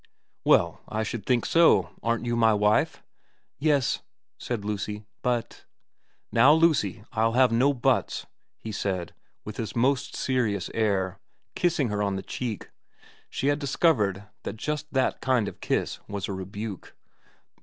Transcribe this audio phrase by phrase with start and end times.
[0.43, 1.91] 'Well, I should think so.
[2.01, 3.03] Aren't you my wife?'
[3.47, 4.01] * Yes,'
[4.39, 5.65] said Lucy.' But
[6.31, 8.25] ''Now, Lucy, I'll have no buts,'
[8.57, 9.13] he said,
[9.45, 11.19] with his most serious air,
[11.53, 12.71] kissing her on the cheek,
[13.29, 16.95] she had discovered that just that kind of kiss was a rebuke.